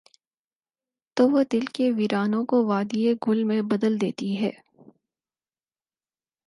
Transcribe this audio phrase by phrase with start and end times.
[1.17, 4.51] تو وہ دل کے ویرانوں کو وادیٔ گل میں بدل دیتی ہے۔